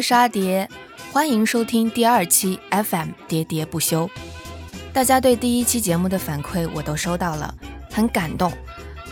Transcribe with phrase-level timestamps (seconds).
[0.00, 0.68] 是阿蝶，
[1.12, 4.08] 欢迎收听第二期 FM 喋喋不休。
[4.92, 7.54] 大家对第一期节目的反馈我都收到了，
[7.90, 8.52] 很感动。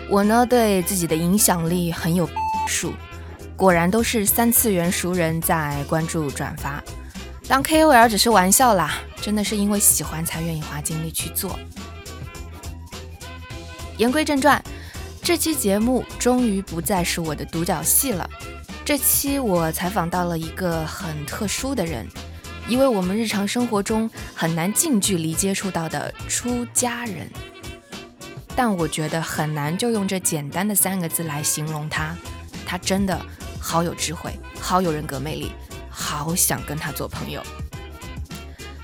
[0.09, 2.29] 我呢对自己的影响力很有
[2.67, 2.93] 数，
[3.57, 6.83] 果然都是三次元熟人在关注转发。
[7.47, 11.59] 当 KOL 只是玩笑啦，真的是因为喜欢才愿意花精力去做。
[13.97, 14.63] 言归正传，
[15.23, 18.29] 这期节目终于不再是我的独角戏了。
[18.85, 22.07] 这期我采访到了一个很特殊的人，
[22.69, 27.27] 一位我们日常生活中很难近距离接触到的出家人。
[28.55, 32.15] 但我觉得很难就用这简单的三个字来形容他，
[32.67, 33.19] 他真的
[33.59, 35.53] 好有智慧，好有人格魅力，
[35.89, 37.43] 好想跟他做朋友。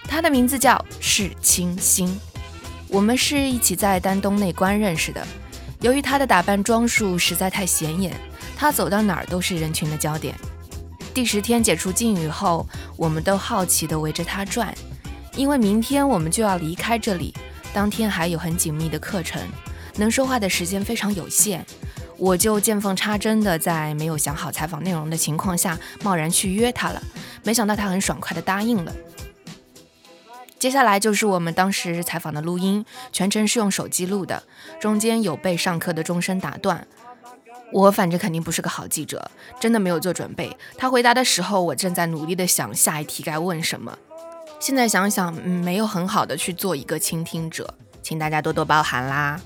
[0.04, 2.18] 他的名字叫释清心，
[2.88, 5.24] 我们是一起在丹东内关认识的。
[5.82, 8.18] 由于他的打扮装束实在太显眼。
[8.60, 10.34] 他走到哪儿都是人群的焦点。
[11.14, 14.74] 第十天解除禁语后，我们都好奇地围着他转，
[15.34, 17.34] 因为明天我们就要离开这里，
[17.72, 19.40] 当天还有很紧密的课程，
[19.96, 21.64] 能说话的时间非常有限。
[22.18, 27.02] 我就见缝插针的在没有想好采访内容的情况下，贸然去约他了。
[27.42, 28.92] 没想到他很爽快的答应了。
[30.58, 34.42] 接下来就是我们当时采访的录音，全程是用手机录的，
[34.78, 36.86] 中间有被上课的钟声打断。
[37.72, 40.56] 我反正肯定不是个好记者，真的没有做准备。
[40.76, 43.96] 他回答的时候，我正在努力的想下一题该问什么。
[44.58, 49.40] 现在想想，没有很好的去做一个倾听者，请大家多多包涵啦。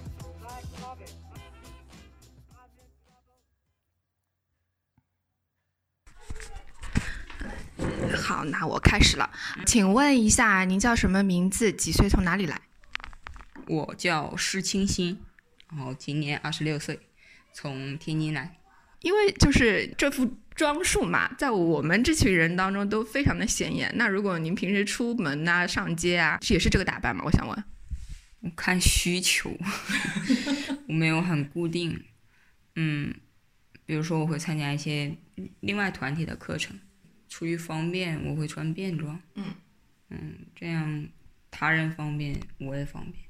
[8.17, 9.29] 好，那我开始了。
[9.67, 11.71] 请问一下，您叫什么名字？
[11.71, 12.09] 几岁？
[12.09, 12.63] 从哪里来？
[13.67, 15.21] 我叫施清新，
[15.71, 17.01] 然后今年二十六岁。
[17.55, 18.59] 从天津来，
[19.01, 23.91] 因为就是这副装束嘛，在我们这群人当中都非常的显眼。
[23.95, 27.23] 那如果您平时出门啊、上街啊，也是这个打扮吗？
[27.25, 27.65] 我想问。
[28.41, 29.57] 我看需求，
[30.87, 32.05] 我没有很固定。
[32.75, 33.15] 嗯，
[33.87, 35.17] 比如说我会参加一些
[35.61, 36.79] 另外团体的课程，
[37.29, 39.19] 出于方便，我会穿便装。
[39.37, 39.47] 嗯
[40.11, 41.09] 嗯，这样
[41.51, 43.24] 他人方便，我也方便。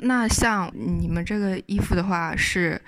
[0.00, 2.80] 那像你们这个衣服的话是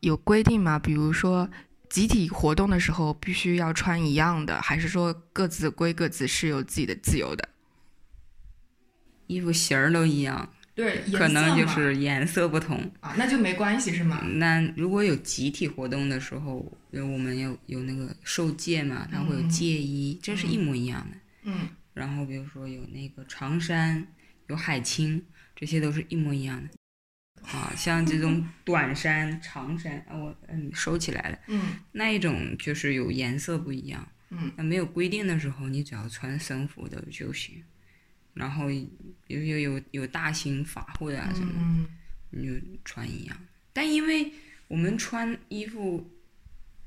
[0.00, 0.78] 有规定吗？
[0.78, 1.48] 比如说
[1.88, 7.48] 集体活动的时候必须要穿一样的，还是说各自归各自是有自己的自由的？
[9.28, 14.20] 衣服型儿都一样，对，可能就是颜色不同啊，那就没关系是吗？
[14.24, 21.16] 那如果有集体活动的时候，比如我们有有那个受戒嘛，它会有戒衣，这是一模一样的。
[21.44, 21.68] 嗯。
[21.94, 24.04] 然后比如说有那个长衫，
[24.48, 25.24] 有海青。
[25.64, 37.64] 这些都是一模一样的，啊，像这种 短衫、长衫，啊，我嗯收起来了，嗯，那一种就是有颜色不一样，嗯，那没有规定的时候，你只要穿僧服的就行，
[38.34, 41.88] 然后有有有有大型法会啊什么，
[42.28, 42.52] 你就
[42.84, 43.34] 穿一样。
[43.72, 44.30] 但因为
[44.68, 46.10] 我们穿衣服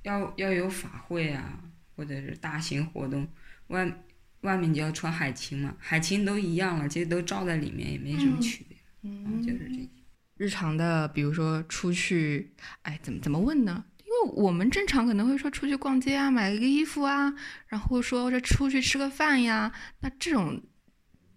[0.03, 1.63] 要要有法会啊，
[1.95, 3.27] 或者是大型活动，
[3.69, 4.03] 外。
[4.41, 9.89] 外面就要穿海青嘛，海青都一样了，其实都罩在里面也没什么区别，嗯，就是这。
[10.37, 12.53] 日常的，比如说出去，
[12.83, 13.83] 哎，怎么怎么问呢？
[13.99, 17.33] 因为我们正常可能会说出去逛街啊，买一个衣服啊，
[17.67, 20.61] 然后说这出去吃个饭呀，那这种，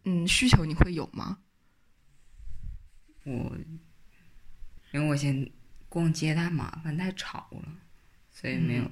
[0.05, 1.39] 嗯，需求你会有吗？
[3.25, 3.57] 我，
[4.93, 5.51] 因为我嫌
[5.89, 7.65] 逛街太麻烦太吵了，
[8.31, 8.91] 所以没有，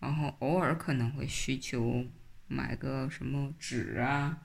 [0.00, 2.04] 然后偶尔可能会需求。
[2.48, 4.42] 买个什么纸啊，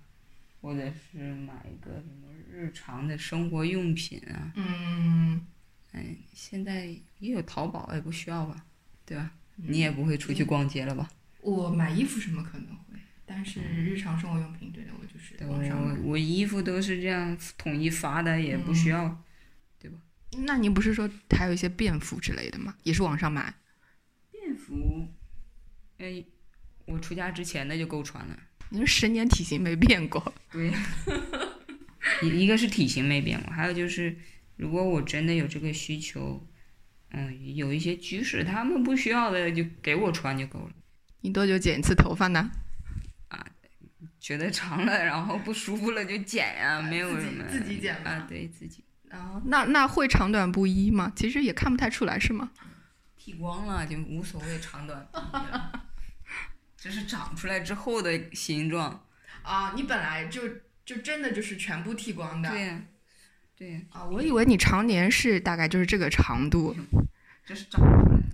[0.62, 4.52] 或者是买一个什么日常的生活用品啊。
[4.56, 5.46] 嗯，
[5.94, 6.86] 哎，现在
[7.20, 8.66] 也有淘宝，也不需要吧，
[9.06, 9.32] 对吧？
[9.56, 11.10] 你也不会出去逛街了吧？
[11.42, 19.24] 我买衣服什么可能会，但是日常生活用品，对的，我就是我我衣服都是这样统一发的，也不需要，
[19.80, 19.98] 对吧？
[20.46, 22.76] 那您不是说还有一些便服之类的吗？
[22.84, 23.54] 也是网上买？
[24.32, 25.08] 便服，
[25.98, 26.24] 哎。
[26.86, 28.38] 我出家之前的就够穿了。
[28.70, 30.34] 你说十年体型没变过？
[30.52, 30.72] 对，
[32.22, 34.18] 一一个是体型没变过，还有就是，
[34.56, 36.46] 如果我真的有这个需求，
[37.12, 40.72] 嗯，有一些居士他们不需要的就给我穿就够了。
[41.22, 42.52] 你多久剪一次头发呢？
[43.28, 43.46] 啊，
[44.20, 47.44] 觉得长了然后不舒服了就剪呀，没有什么。
[47.50, 48.84] 自己剪啊，对自己。
[49.08, 51.14] 然后那那会长短不一吗？
[51.16, 52.52] 其实也看不太出来，是吗？
[53.16, 55.08] 剃光了就无所谓长短。
[56.84, 59.06] 这是长出来之后的形状
[59.42, 59.72] 啊！
[59.74, 60.42] 你本来就
[60.84, 62.50] 就真的就是全部剃光的。
[62.50, 62.78] 对，
[63.56, 66.76] 对啊，我以为你常年是大概就是这个长度。
[67.46, 67.88] 这是长出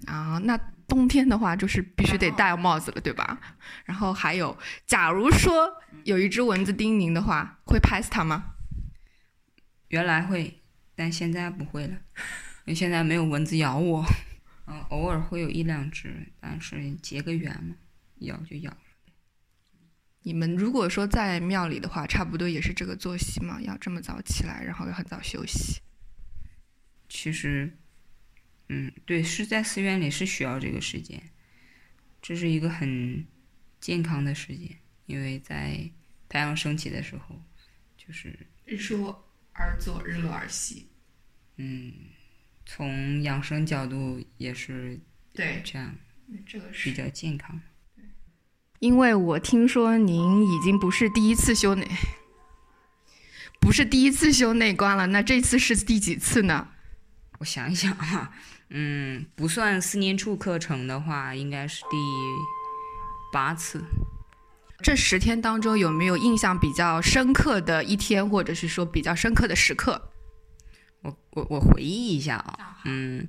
[0.07, 0.41] 来啊！
[0.43, 0.57] 那
[0.87, 3.39] 冬天的话就是必须得戴帽子了，对吧？
[3.85, 4.57] 然后还有，
[4.87, 5.71] 假如说
[6.03, 8.55] 有一只蚊子叮您的话，会拍死它吗？
[9.89, 10.59] 原来会，
[10.95, 11.93] 但现在不会了，
[12.65, 14.03] 因为现在没有蚊子咬我。
[14.65, 17.75] 嗯，偶尔会有一两只，但是结个缘嘛，
[18.21, 18.77] 咬就咬了。
[20.21, 25.81] 你们如果说在庙里的话，差不多也是这个作息嘛，要这么早起来，然后要很早休息。
[27.07, 27.77] 其实，
[28.67, 31.21] 嗯，对，是在寺院里是需要这个时间，
[32.21, 33.25] 这是一个很
[33.79, 35.89] 健康的时间，因为在
[36.27, 37.41] 太阳升起的时候，
[37.97, 39.15] 就是日出
[39.53, 40.89] 而作，日落而息。
[41.57, 41.93] 嗯。
[42.71, 44.99] 从养生角度也是
[45.33, 45.95] 对这样，
[46.45, 47.59] 这个是比较健康。
[48.79, 51.85] 因为我听说您已经不是第一次修内，
[53.59, 55.07] 不是第一次修内观了。
[55.07, 56.67] 那这次是第几次呢？
[57.39, 58.31] 我想一想哈，
[58.71, 61.97] 嗯，不算四年处课程的话，应该是第
[63.33, 63.83] 八次。
[64.81, 70.09] 这十天当中有没有印象比较深刻的一天，或者是说比较深刻的时刻？
[71.01, 73.27] 我我我回忆一下啊，嗯，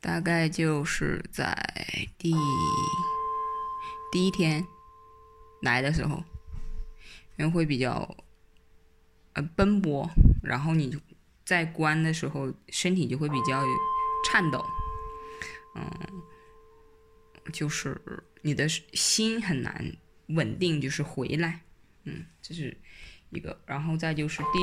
[0.00, 1.54] 大概就是在
[2.16, 2.34] 第
[4.12, 4.66] 第一天
[5.62, 6.22] 来的时候，
[7.38, 8.16] 因为会比较
[9.34, 10.08] 呃奔波，
[10.42, 10.96] 然后你
[11.44, 13.62] 在关的时候，身体就会比较
[14.24, 14.64] 颤抖，
[15.74, 15.90] 嗯，
[17.52, 18.00] 就是
[18.42, 19.96] 你的心很难
[20.28, 21.62] 稳定，就是回来，
[22.04, 22.76] 嗯，这是
[23.30, 24.58] 一个，然后再就是第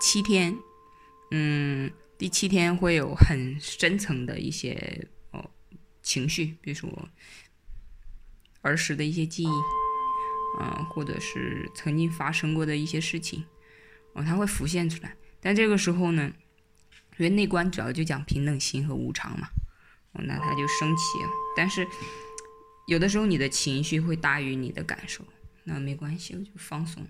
[0.00, 0.56] 七天。
[1.34, 5.50] 嗯，第七天会有很深层的一些哦
[6.02, 7.08] 情绪，比如说
[8.62, 9.48] 儿时的一些记忆，
[10.58, 13.44] 嗯，或者是曾经发生过的一些事情，
[14.14, 15.14] 哦，它会浮现出来。
[15.40, 16.32] 但这个时候呢，
[17.18, 19.48] 因为内观主要就讲平等心和无常嘛，
[20.12, 21.02] 哦，那它就升起。
[21.56, 21.86] 但是
[22.88, 25.24] 有的时候你的情绪会大于你的感受，
[25.64, 27.06] 那没关系，我就放松。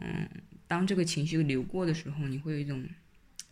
[0.00, 0.28] 嗯，
[0.66, 2.88] 当这个情绪流过的时候，你会有一种。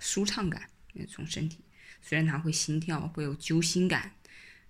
[0.04, 0.68] 舒畅感，
[1.08, 1.64] 从身体，
[2.00, 4.16] 虽然它会心跳，会有揪心感，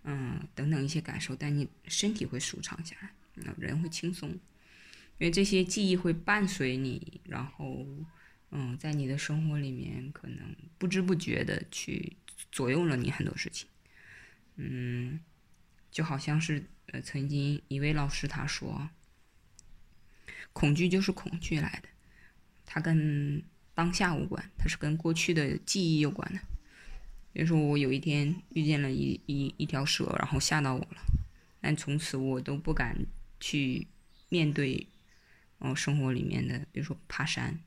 [0.05, 4.39] 嗯，等等一些感受，但你身体会舒畅下来，那人会轻松，因
[5.21, 7.87] 为这些记忆会伴随你，然后，
[8.51, 12.17] 嗯，在你的生活里面，可能不知不觉的去
[12.51, 13.69] 左右了你很多事情，
[14.57, 15.21] 嗯，
[15.91, 18.91] 就好像是，呃，曾经一位老师他说，
[20.53, 21.89] 恐惧就是恐惧来的，
[22.65, 23.43] 它跟。
[23.75, 26.39] 当下无关，它是跟过去的记忆有关的。
[27.33, 31.03] 比如说，我有一天遇见了一一一条蛇，然后吓到我了，
[31.61, 32.97] 但从此我都不敢
[33.41, 33.87] 去
[34.29, 34.87] 面对，
[35.59, 37.59] 哦，生活里面的，比如说爬山，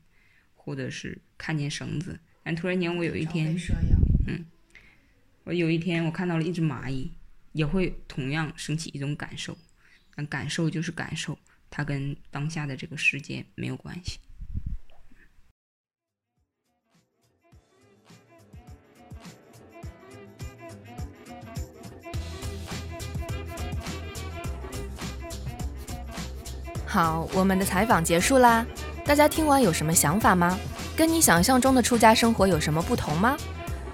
[0.54, 2.18] 或者是看见绳子。
[2.44, 3.56] 但突然间，我有一天，
[4.28, 4.46] 嗯，
[5.44, 7.10] 我有一天我看到了一只蚂蚁，
[7.52, 9.58] 也会同样升起一种感受。
[10.14, 11.38] 但感受就是感受，
[11.68, 14.18] 它跟当下的这个世界没有关系。
[26.96, 28.64] 好，我们的采访结束啦。
[29.04, 30.58] 大家听完有什么想法吗？
[30.96, 33.36] 跟你想象中的出家生活有什么不同吗？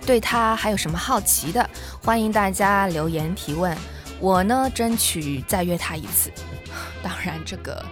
[0.06, 1.68] 对他还有什么好奇的？
[2.00, 3.76] 欢迎大家留言提问。
[4.20, 6.30] 我呢，争取再约他一次。
[7.02, 7.84] 当然，这个，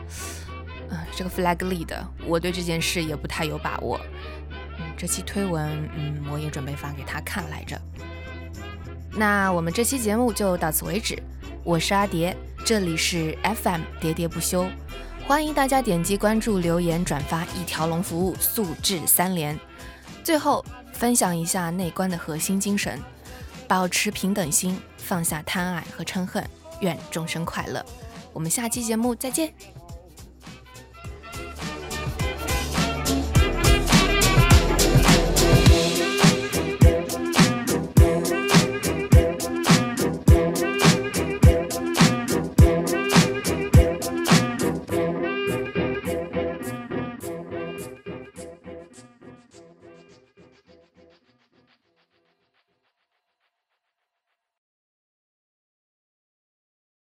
[0.90, 4.00] 嗯，这个 flag 立的，我对这件事也不太有把握。
[4.79, 7.76] 嗯，这期推文，嗯，我也准备发给他看来着。
[9.11, 11.21] 那我们这期节目就到此为止。
[11.62, 14.67] 我是阿蝶，这里是 FM 喋喋不休。
[15.26, 19.59] 欢迎大家点击关注、留言、转发，一条龙服务，素质三连。
[20.25, 22.99] 最后分享一下内观的核心精神：
[23.69, 26.43] 保持平等心，放下贪爱和嗔恨，
[26.81, 27.85] 愿众生快乐。
[28.33, 29.52] 我们下期节目再见。